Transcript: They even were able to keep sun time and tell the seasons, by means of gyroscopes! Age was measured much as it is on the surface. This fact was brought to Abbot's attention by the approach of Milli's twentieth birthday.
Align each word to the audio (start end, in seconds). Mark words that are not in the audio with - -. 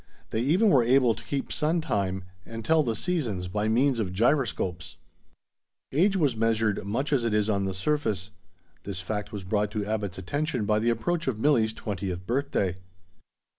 They 0.31 0.41
even 0.41 0.71
were 0.71 0.83
able 0.83 1.13
to 1.13 1.23
keep 1.23 1.51
sun 1.51 1.79
time 1.79 2.23
and 2.43 2.65
tell 2.65 2.81
the 2.81 2.95
seasons, 2.95 3.47
by 3.47 3.67
means 3.67 3.99
of 3.99 4.11
gyroscopes! 4.13 4.97
Age 5.91 6.15
was 6.17 6.35
measured 6.35 6.83
much 6.83 7.13
as 7.13 7.23
it 7.23 7.35
is 7.35 7.51
on 7.51 7.65
the 7.65 7.73
surface. 7.75 8.31
This 8.83 8.99
fact 8.99 9.31
was 9.31 9.43
brought 9.43 9.69
to 9.69 9.85
Abbot's 9.85 10.17
attention 10.17 10.65
by 10.65 10.79
the 10.79 10.89
approach 10.89 11.27
of 11.27 11.37
Milli's 11.37 11.71
twentieth 11.73 12.25
birthday. 12.25 12.77